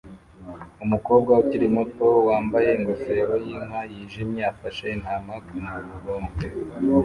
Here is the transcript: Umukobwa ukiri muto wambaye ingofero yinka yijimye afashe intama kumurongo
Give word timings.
Umukobwa 0.83 1.31
ukiri 1.41 1.67
muto 1.75 2.07
wambaye 2.27 2.69
ingofero 2.77 3.33
yinka 3.45 3.79
yijimye 3.91 4.41
afashe 4.51 4.85
intama 4.95 5.33
kumurongo 5.45 6.33